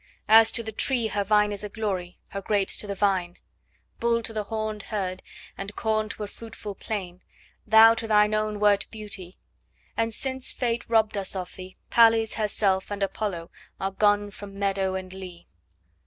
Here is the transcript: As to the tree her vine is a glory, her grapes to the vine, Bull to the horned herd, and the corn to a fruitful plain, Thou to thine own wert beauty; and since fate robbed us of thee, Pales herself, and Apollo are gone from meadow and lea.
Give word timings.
As 0.27 0.51
to 0.53 0.63
the 0.63 0.71
tree 0.71 1.09
her 1.09 1.23
vine 1.23 1.51
is 1.51 1.63
a 1.63 1.69
glory, 1.69 2.17
her 2.29 2.41
grapes 2.41 2.75
to 2.79 2.87
the 2.87 2.95
vine, 2.95 3.37
Bull 3.99 4.23
to 4.23 4.33
the 4.33 4.45
horned 4.45 4.81
herd, 4.89 5.21
and 5.55 5.69
the 5.69 5.73
corn 5.73 6.09
to 6.09 6.23
a 6.23 6.27
fruitful 6.27 6.73
plain, 6.73 7.21
Thou 7.67 7.93
to 7.93 8.07
thine 8.07 8.33
own 8.33 8.59
wert 8.59 8.87
beauty; 8.89 9.37
and 9.95 10.11
since 10.11 10.53
fate 10.53 10.87
robbed 10.89 11.17
us 11.17 11.35
of 11.35 11.53
thee, 11.55 11.77
Pales 11.91 12.33
herself, 12.33 12.89
and 12.89 13.03
Apollo 13.03 13.51
are 13.79 13.91
gone 13.91 14.31
from 14.31 14.57
meadow 14.57 14.95
and 14.95 15.13
lea. 15.13 15.45